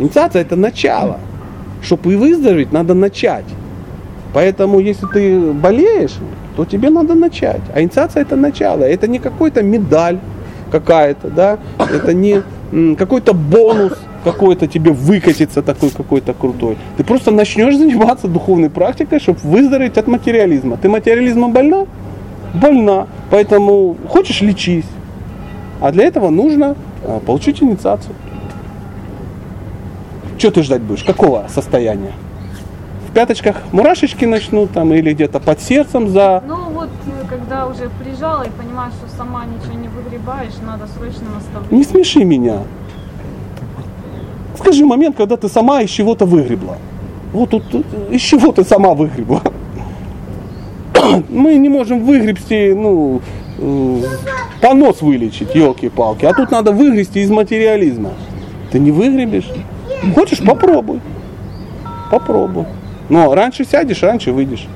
[0.00, 1.18] Инициация это начало.
[1.82, 3.44] Чтобы и выздороветь, надо начать.
[4.32, 6.14] Поэтому, если ты болеешь,
[6.56, 7.60] то тебе надо начать.
[7.74, 8.84] А инициация это начало.
[8.84, 10.18] Это не какой-то медаль
[10.72, 12.42] какая-то, да, это не
[12.96, 13.92] какой-то бонус
[14.24, 16.76] какой-то тебе выкатится такой какой-то крутой.
[16.96, 20.76] Ты просто начнешь заниматься духовной практикой, чтобы выздороветь от материализма.
[20.76, 21.86] Ты материализмом больна?
[22.54, 23.06] Больна.
[23.30, 24.84] Поэтому хочешь лечись.
[25.80, 28.14] А для этого нужно а, получить инициацию.
[30.40, 31.04] Что ты ждать будешь?
[31.04, 32.12] Какого состояния?
[33.06, 36.42] В пяточках мурашечки начнут там или где-то под сердцем за...
[36.46, 41.26] Ну вот, э, когда уже прижала и понимаешь, что сама ничего не выгребаешь, надо срочно
[41.34, 41.70] наставлять.
[41.70, 42.60] Не смеши меня.
[44.56, 46.78] Скажи момент, когда ты сама из чего-то выгребла.
[47.34, 47.64] Вот тут,
[48.10, 49.42] из чего ты сама выгребла.
[51.28, 53.20] Мы не можем выгребсти, ну,
[53.58, 54.02] э,
[54.62, 56.24] понос вылечить, елки-палки.
[56.24, 58.12] А тут надо выгребсти из материализма.
[58.70, 59.50] Ты не выгребешь?
[60.14, 61.00] Хочешь, попробуй.
[62.10, 62.66] Попробуй.
[63.08, 64.66] Но раньше сядешь, раньше выйдешь.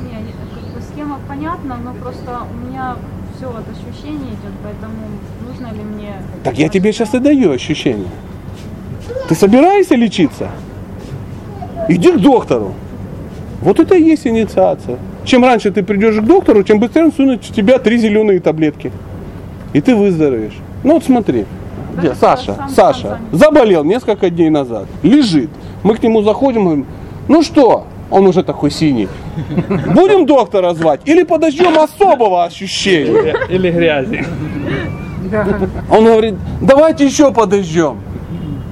[0.00, 2.96] Не, не, как бы схема понятна, но просто у меня
[3.36, 4.94] все от ощущения идет, поэтому
[5.48, 6.14] нужно ли мне...
[6.44, 8.08] Так я тебе сейчас и даю ощущение.
[9.28, 10.50] Ты собираешься лечиться?
[11.88, 12.74] Иди к доктору.
[13.60, 14.98] Вот это и есть инициация.
[15.24, 18.92] Чем раньше ты придешь к доктору, тем быстрее он сунет в тебя три зеленые таблетки.
[19.72, 20.56] И ты выздоровеешь.
[20.84, 21.46] Ну вот смотри.
[21.96, 22.14] Где?
[22.14, 24.86] Саша, сам- Саша сам- заболел несколько дней назад.
[25.02, 25.50] Лежит.
[25.82, 26.86] Мы к нему заходим, говорим,
[27.28, 27.86] ну что?
[28.10, 29.08] Он уже такой синий.
[29.94, 33.34] Будем доктора звать или подождем особого ощущения?
[33.48, 34.24] Или грязи.
[35.90, 38.00] Он говорит, давайте еще подождем.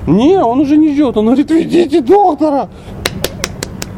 [0.06, 1.16] Не, он уже не ждет.
[1.16, 2.68] Он говорит, ведите доктора.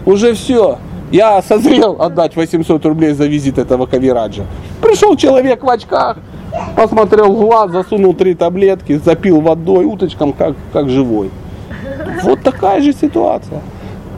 [0.06, 0.78] Уже все.
[1.12, 4.44] Я созрел отдать 800 рублей за визит этого Кавираджа.
[4.80, 6.16] Пришел человек в очках,
[6.74, 11.30] посмотрел в глаз, засунул три таблетки, запил водой уточком, как, как живой.
[12.22, 13.60] Вот такая же ситуация.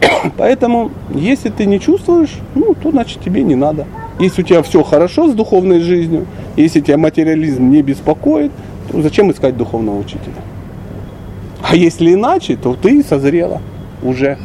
[0.39, 3.87] Поэтому, если ты не чувствуешь, ну, то значит тебе не надо.
[4.21, 8.53] Если у тебя все хорошо с духовной жизнью, если тебя материализм не беспокоит,
[8.93, 10.43] то зачем искать духовного учителя?
[11.61, 13.61] А если иначе, то ты созрела
[14.01, 14.39] уже.